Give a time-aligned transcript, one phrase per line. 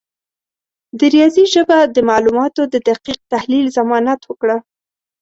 [0.97, 4.57] د ریاضي ژبه د معلوماتو د دقیق تحلیل ضمانت وکړه.